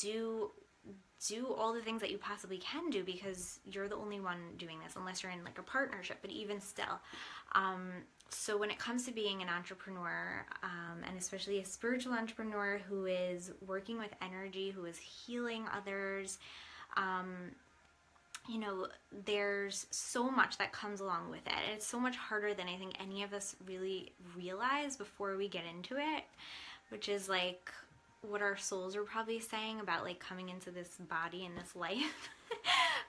[0.00, 0.50] do
[1.28, 4.78] do all the things that you possibly can do because you're the only one doing
[4.82, 7.00] this unless you're in like a partnership but even still
[7.54, 7.90] um,
[8.28, 13.06] so when it comes to being an entrepreneur um, and especially a spiritual entrepreneur who
[13.06, 16.38] is working with energy who is healing others
[16.96, 17.52] um,
[18.48, 18.86] you know
[19.24, 21.52] there's so much that comes along with it.
[21.52, 25.48] And it's so much harder than i think any of us really realize before we
[25.48, 26.24] get into it
[26.90, 27.70] which is like
[28.28, 32.30] what our souls are probably saying about like coming into this body and this life.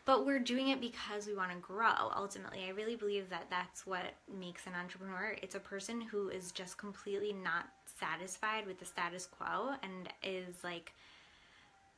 [0.05, 2.65] But we're doing it because we want to grow ultimately.
[2.67, 5.37] I really believe that that's what makes an entrepreneur.
[5.41, 7.69] It's a person who is just completely not
[7.99, 10.93] satisfied with the status quo and is like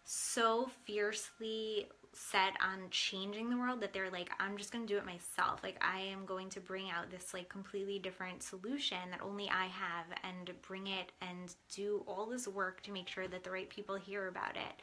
[0.04, 4.97] so fiercely set on changing the world that they're like i'm just going to do
[4.97, 5.62] it myself.
[5.63, 9.65] Like i am going to bring out this like completely different solution that only i
[9.65, 13.69] have and bring it and do all this work to make sure that the right
[13.69, 14.82] people hear about it.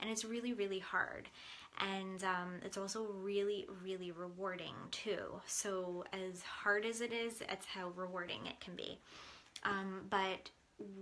[0.00, 1.28] And it's really really hard.
[1.78, 5.40] And um, it's also really really rewarding too.
[5.46, 8.98] So as hard as it is that's how rewarding it can be.
[9.64, 10.50] Um, but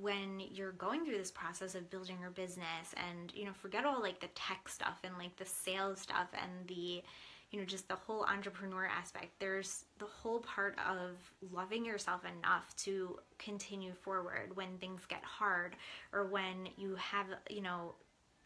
[0.00, 4.00] when you're going through this process of building your business and you know forget all
[4.00, 7.02] like the tech stuff and like the sales stuff and the
[7.50, 9.28] you know just the whole entrepreneur aspect.
[9.38, 11.16] There's the whole part of
[11.52, 15.76] loving yourself enough to continue forward when things get hard
[16.12, 17.94] or when you have you know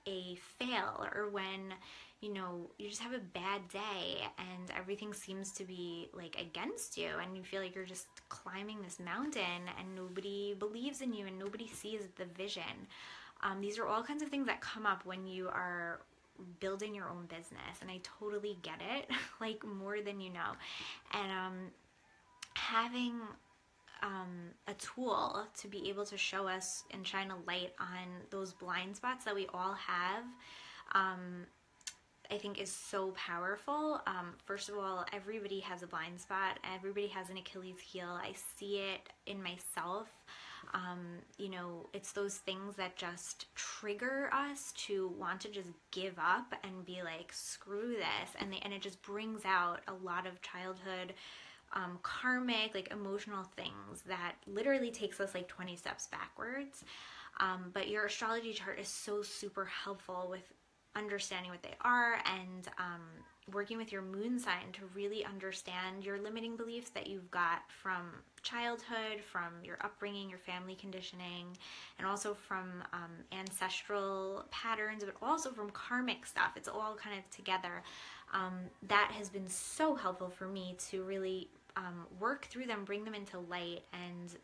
[0.07, 1.75] a fail or when
[2.21, 6.97] you know you just have a bad day and everything seems to be like against
[6.97, 11.27] you and you feel like you're just climbing this mountain and nobody believes in you
[11.27, 12.63] and nobody sees the vision.
[13.43, 16.01] Um, these are all kinds of things that come up when you are
[16.61, 19.09] building your own business and i totally get it
[19.41, 20.53] like more than you know.
[21.13, 21.55] And um,
[22.55, 23.21] having
[24.05, 28.53] um, a tool to be able to show us and shine a light on those
[28.53, 30.25] blind spots that we all have
[30.93, 31.47] um,
[32.31, 34.01] I think is so powerful.
[34.07, 36.59] Um, first of all, everybody has a blind spot.
[36.75, 38.09] Everybody has an Achilles heel.
[38.09, 40.09] I see it in myself.
[40.73, 46.19] Um, you know, it's those things that just trigger us to want to just give
[46.19, 48.31] up and be like, screw this.
[48.41, 51.13] And, they, and it just brings out a lot of childhood
[51.75, 56.85] um, karmic, like emotional things that literally takes us like 20 steps backwards.
[57.41, 60.53] Um, but your astrology chart is so super helpful with
[60.97, 63.03] understanding what they are and um,
[63.53, 68.11] working with your moon sign to really understand your limiting beliefs that you've got from
[68.43, 71.47] childhood, from your upbringing, your family conditioning,
[71.99, 76.53] and also from um, ancestral patterns, but also from karmic stuff.
[76.57, 77.83] It's all kind of together.
[78.33, 78.55] Um,
[78.89, 83.15] that has been so helpful for me to really um, work through them, bring them
[83.15, 84.37] into light, and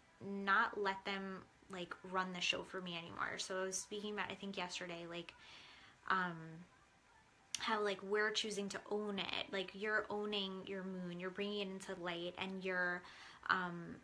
[0.45, 3.39] not let them like run the show for me anymore.
[3.39, 5.33] So I was speaking about, I think yesterday, like
[6.11, 6.37] um
[7.59, 11.69] how like we're choosing to own it like you're owning your moon you're bringing it
[11.69, 13.03] into light and you're
[13.51, 13.97] um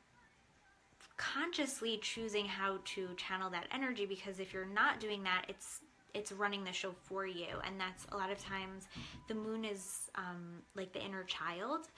[1.17, 5.81] consciously choosing how to channel that energy because if you're not doing that it's
[6.15, 8.85] it's running the show for you and that's a lot of times
[9.29, 11.89] the moon is um, like the inner child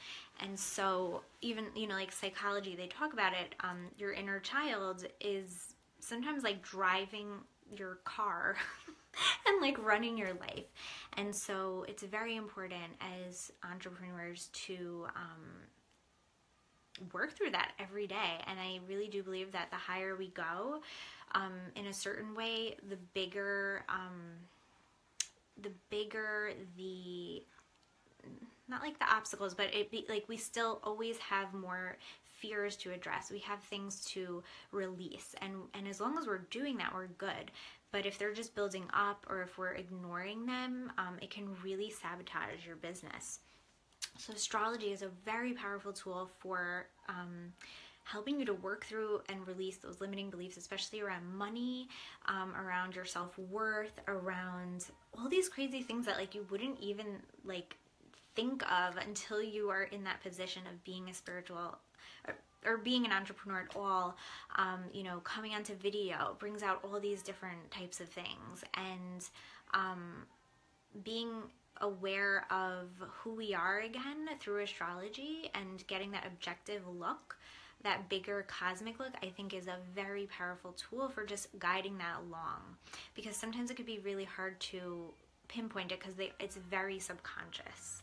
[0.40, 5.06] and so even you know like psychology they talk about it um, your inner child
[5.20, 7.28] is sometimes like driving
[7.76, 8.56] your car
[9.46, 10.66] and like running your life.
[11.16, 12.92] And so it's very important
[13.26, 15.44] as entrepreneurs to um,
[17.12, 18.42] work through that every day.
[18.46, 20.80] And I really do believe that the higher we go,
[21.34, 24.20] um, in a certain way, the bigger, um,
[25.62, 27.42] the bigger the
[28.68, 32.92] not like the obstacles, but it be like we still always have more fears to
[32.92, 33.30] address.
[33.30, 37.50] We have things to release, and and as long as we're doing that, we're good.
[37.90, 41.90] But if they're just building up or if we're ignoring them, um, it can really
[41.90, 43.40] sabotage your business.
[44.18, 47.52] So, astrology is a very powerful tool for um,
[48.02, 51.88] helping you to work through and release those limiting beliefs, especially around money,
[52.26, 57.06] um, around your self worth, around all these crazy things that like you wouldn't even
[57.44, 57.76] like
[58.34, 61.78] think of until you are in that position of being a spiritual
[62.66, 64.16] or being an entrepreneur at all,
[64.56, 68.64] um, you know, coming onto video brings out all these different types of things.
[68.74, 69.28] And
[69.74, 70.26] um,
[71.04, 71.30] being
[71.80, 77.36] aware of who we are again through astrology and getting that objective look
[77.84, 82.16] that bigger cosmic look i think is a very powerful tool for just guiding that
[82.26, 82.60] along.
[83.14, 85.10] Because sometimes it could be really hard to
[85.48, 88.02] pinpoint it because it's very subconscious.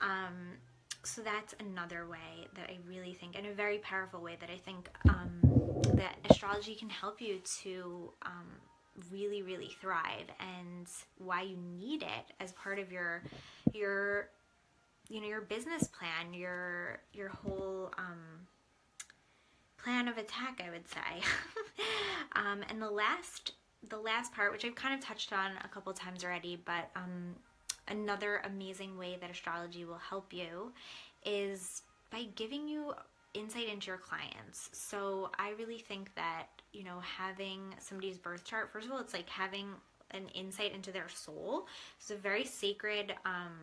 [0.00, 0.58] Um,
[1.02, 4.56] so that's another way that I really think, and a very powerful way that I
[4.56, 5.38] think um,
[5.94, 8.48] that astrology can help you to um,
[9.10, 10.86] really, really thrive, and
[11.18, 13.22] why you need it as part of your
[13.72, 14.28] your
[15.08, 18.46] you know your business plan, your your whole um,
[19.82, 21.22] plan of attack, I would say.
[22.32, 23.52] um, and the last
[23.88, 27.34] the last part, which I've kind of touched on a couple times already, but um,
[27.88, 30.72] another amazing way that astrology will help you
[31.24, 32.94] is by giving you
[33.34, 34.70] insight into your clients.
[34.72, 39.12] So I really think that, you know, having somebody's birth chart, first of all, it's
[39.14, 39.66] like having
[40.12, 41.66] an insight into their soul.
[41.98, 43.58] It's a very sacred um,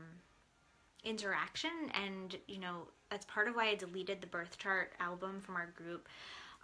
[1.03, 1.71] interaction.
[1.93, 5.73] And, you know, that's part of why I deleted the birth chart album from our
[5.75, 6.07] group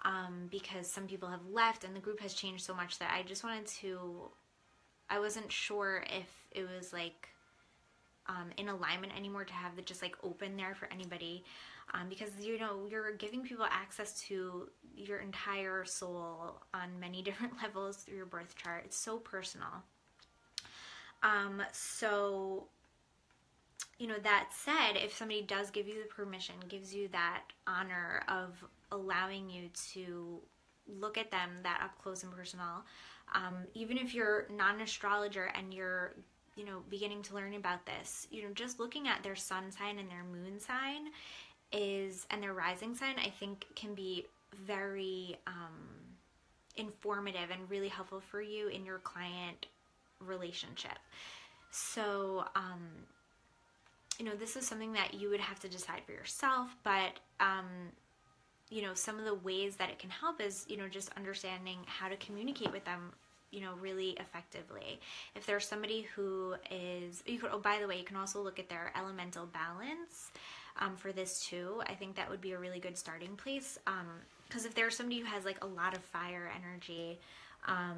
[0.06, 3.24] um, because some people have left and the group has changed so much that I
[3.24, 4.30] just wanted to,
[5.10, 7.30] I wasn't sure if it was like,
[8.30, 11.46] um, in alignment anymore to have it just like open there for anybody
[11.94, 17.54] um, because you know you're giving people access to your entire soul on many different
[17.62, 18.84] levels through your birth chart.
[18.86, 19.84] It's so personal.
[21.24, 22.68] Um, so
[23.98, 28.24] you know that said if somebody does give you the permission gives you that honor
[28.28, 30.40] of allowing you to
[30.88, 32.86] look at them that up close and personal
[33.34, 36.14] um, even if you're not an astrologer and you're
[36.56, 40.00] you know beginning to learn about this you know just looking at their sun sign
[40.00, 41.08] and their moon sign
[41.72, 44.26] is and their rising sign i think can be
[44.66, 45.98] very um,
[46.78, 49.68] informative and really helpful for you in your client
[50.20, 50.98] relationship.
[51.72, 52.82] So um,
[54.18, 57.66] you know this is something that you would have to decide for yourself but um,
[58.70, 61.78] you know some of the ways that it can help is you know just understanding
[61.86, 63.12] how to communicate with them
[63.52, 65.00] you know really effectively.
[65.36, 68.60] If there's somebody who is you could oh by the way you can also look
[68.60, 70.32] at their elemental balance
[70.80, 73.78] um, for this too i think that would be a really good starting place
[74.48, 77.20] because um, if there's somebody who has like a lot of fire energy
[77.68, 77.98] um,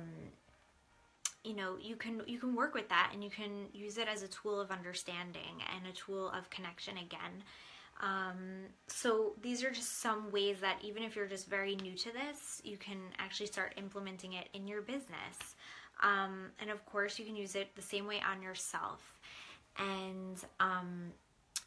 [1.44, 4.24] you know you can you can work with that and you can use it as
[4.24, 7.44] a tool of understanding and a tool of connection again
[8.02, 12.12] um, so these are just some ways that even if you're just very new to
[12.12, 15.56] this, you can actually start implementing it in your business.
[16.02, 19.20] Um, and of course, you can use it the same way on yourself.
[19.78, 21.12] And, um,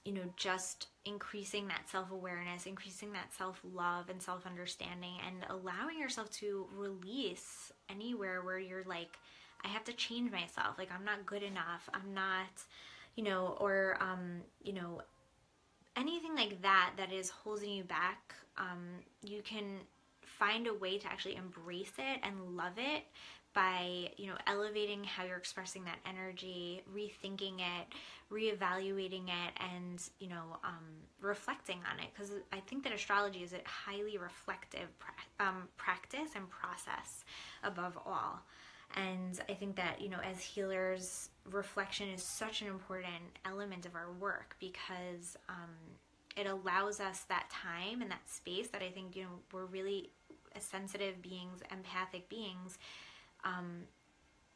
[0.05, 5.47] you know, just increasing that self awareness, increasing that self love and self understanding, and
[5.49, 9.17] allowing yourself to release anywhere where you're like,
[9.65, 10.77] I have to change myself.
[10.79, 11.89] Like, I'm not good enough.
[11.95, 12.65] I'm not,
[13.15, 15.03] you know, or, um, you know,
[15.97, 18.89] anything like that that is holding you back, um,
[19.23, 19.81] you can
[20.25, 23.05] find a way to actually embrace it and love it
[23.55, 27.87] by you know elevating how you're expressing that energy rethinking it
[28.33, 30.85] reevaluating it and you know um,
[31.21, 36.31] reflecting on it because i think that astrology is a highly reflective pra- um, practice
[36.35, 37.25] and process
[37.63, 38.43] above all
[38.95, 43.95] and I think that, you know, as healers, reflection is such an important element of
[43.95, 45.71] our work because um,
[46.37, 50.11] it allows us that time and that space that I think, you know, we're really
[50.59, 52.79] sensitive beings, empathic beings.
[53.45, 53.83] Um,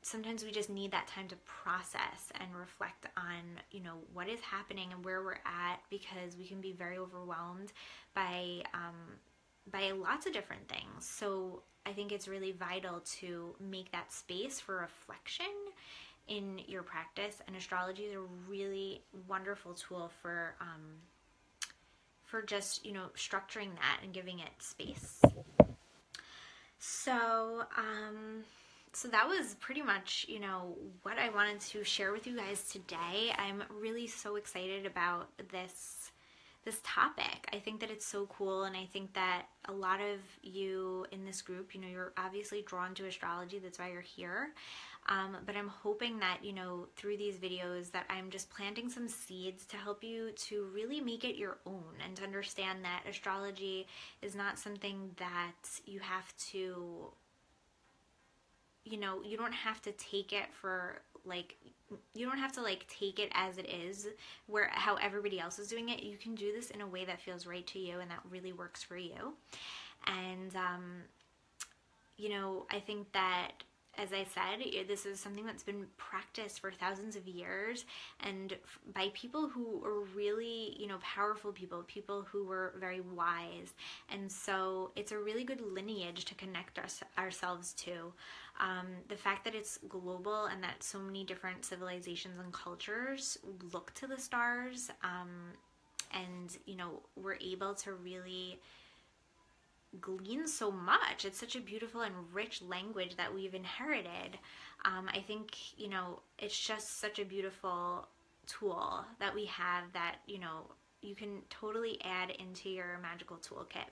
[0.02, 4.40] sometimes we just need that time to process and reflect on you know what is
[4.40, 7.72] happening and where we're at because we can be very overwhelmed
[8.14, 8.94] by um,
[9.72, 14.58] by lots of different things so I think it's really vital to make that space
[14.58, 15.46] for reflection
[16.26, 20.96] in your practice, and astrology is a really wonderful tool for um,
[22.24, 25.22] for just you know structuring that and giving it space.
[26.78, 28.44] So um,
[28.96, 32.66] so that was pretty much you know what I wanted to share with you guys
[32.66, 33.30] today.
[33.36, 36.12] I'm really so excited about this
[36.64, 37.46] this topic.
[37.52, 41.26] I think that it's so cool, and I think that a lot of you in
[41.26, 43.58] this group, you know, you're obviously drawn to astrology.
[43.58, 44.54] That's why you're here.
[45.08, 49.08] Um, but I'm hoping that you know through these videos that I'm just planting some
[49.08, 53.86] seeds to help you to really make it your own and to understand that astrology
[54.22, 55.52] is not something that
[55.84, 57.12] you have to
[58.86, 61.56] you know you don't have to take it for like
[62.14, 64.08] you don't have to like take it as it is
[64.46, 66.02] where how everybody else is doing it.
[66.02, 68.52] You can do this in a way that feels right to you and that really
[68.52, 69.34] works for you.
[70.06, 71.02] And um
[72.16, 73.52] you know i think that
[73.98, 77.84] as I said, this is something that's been practiced for thousands of years
[78.20, 78.56] and
[78.94, 83.74] by people who were really, you know, powerful people, people who were very wise.
[84.10, 88.12] And so it's a really good lineage to connect us, ourselves to.
[88.58, 93.38] Um, the fact that it's global and that so many different civilizations and cultures
[93.72, 95.52] look to the stars um,
[96.12, 98.60] and, you know, we're able to really
[100.00, 101.24] glean so much.
[101.24, 104.38] It's such a beautiful and rich language that we've inherited.
[104.84, 108.06] Um, I think, you know, it's just such a beautiful
[108.46, 110.62] tool that we have that, you know,
[111.02, 113.88] you can totally add into your magical toolkit.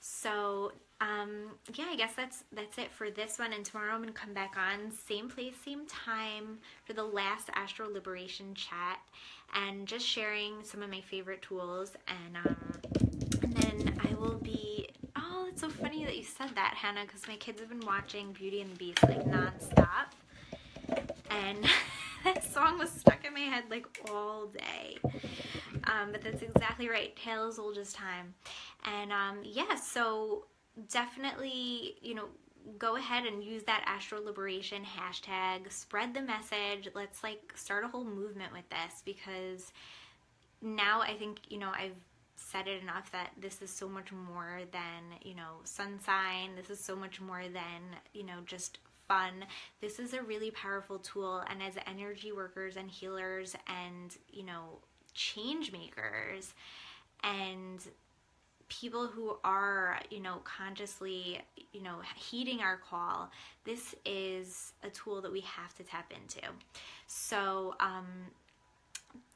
[0.00, 3.52] So um, yeah, I guess that's that's it for this one.
[3.52, 7.88] And tomorrow I'm gonna come back on same place, same time for the last Astro
[7.88, 8.98] Liberation chat,
[9.54, 11.96] and just sharing some of my favorite tools.
[12.06, 12.56] And um,
[13.42, 14.88] and then I will be.
[15.16, 18.32] Oh, it's so funny that you said that, Hannah, because my kids have been watching
[18.32, 20.08] Beauty and the Beast like nonstop,
[21.30, 21.58] and
[22.24, 24.96] that song was stuck in my head like all day.
[25.84, 27.14] Um, but that's exactly right.
[27.16, 28.32] Tales old as time.
[28.84, 30.46] And um, yeah, so
[30.90, 32.28] definitely, you know,
[32.78, 36.88] go ahead and use that astro liberation hashtag, spread the message.
[36.94, 39.70] Let's like start a whole movement with this because
[40.62, 42.00] now I think, you know, I've
[42.52, 46.50] said it enough that this is so much more than, you know, sun sign.
[46.54, 48.78] This is so much more than, you know, just
[49.08, 49.46] fun.
[49.80, 54.78] This is a really powerful tool and as energy workers and healers and, you know,
[55.14, 56.54] change makers
[57.24, 57.80] and
[58.68, 61.40] people who are, you know, consciously,
[61.72, 63.30] you know, heeding our call,
[63.64, 66.46] this is a tool that we have to tap into.
[67.06, 68.06] So, um,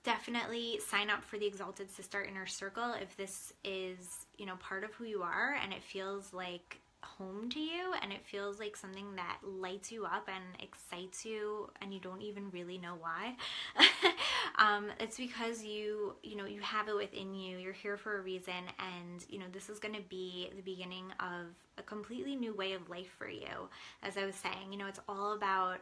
[0.07, 4.84] definitely sign up for the Exalted Sister Inner Circle if this is, you know, part
[4.84, 8.76] of who you are and it feels like home to you and it feels like
[8.76, 13.34] something that lights you up and excites you and you don't even really know why.
[14.59, 17.59] Um, it's because you you know you have it within you.
[17.59, 21.12] You're here for a reason and you know this is going to be the beginning
[21.20, 23.68] of a completely new way of life for you.
[24.02, 25.80] As i was saying you know it's all about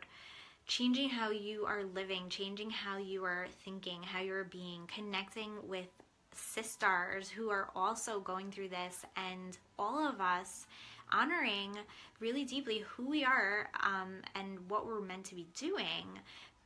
[0.66, 5.86] changing how you are living changing how you are thinking how you're being connecting with
[6.32, 10.66] sisters who are also going through this and all of us
[11.12, 11.76] honoring
[12.20, 16.06] really deeply who we are um, and what we're meant to be doing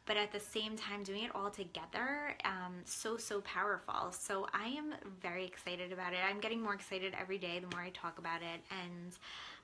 [0.07, 4.11] but at the same time doing it all together um, so so powerful.
[4.11, 6.21] So i am very excited about it.
[6.27, 9.13] I'm getting more excited every day the more i talk about it and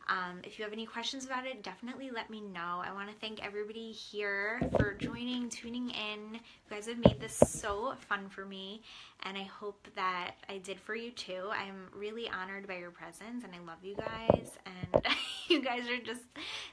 [0.08, 2.82] um, if you have any questions about it, definitely let me know.
[2.84, 6.34] I want to thank everybody here for joining, tuning in.
[6.34, 8.82] You guys have made this so fun for me,
[9.22, 11.48] and I hope that I did for you too.
[11.50, 15.06] I'm really honored by your presence, and I love you guys, and
[15.48, 16.24] you guys are just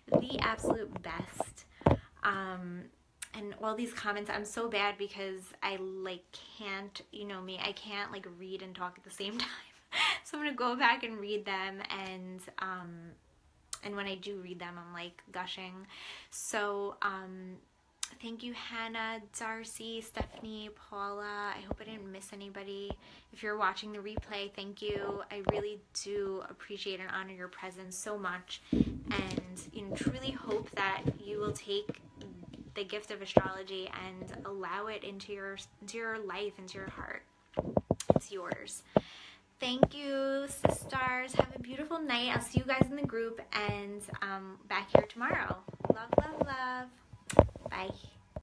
[0.08, 1.66] the absolute best.
[2.24, 2.84] Um,
[3.34, 6.24] and all these comments i'm so bad because i like
[6.58, 9.71] can't you know me i can't like read and talk at the same time
[10.24, 12.90] so I'm gonna go back and read them and um
[13.84, 15.88] and when I do read them I'm like gushing.
[16.30, 17.58] So um
[18.22, 21.54] thank you Hannah, Darcy, Stephanie, Paula.
[21.58, 22.92] I hope I didn't miss anybody.
[23.34, 25.24] If you're watching the replay thank you.
[25.32, 29.42] I really do appreciate and honor your presence so much and
[29.74, 32.02] you know truly hope that you will take
[32.74, 37.24] the gift of astrology and allow it into your into your life into your heart.
[38.16, 38.84] It's yours
[39.62, 41.34] Thank you, sisters.
[41.36, 42.36] Have a beautiful night.
[42.36, 45.56] I'll see you guys in the group and um, back here tomorrow.
[45.94, 47.48] Love, love, love.
[47.70, 47.92] Bye.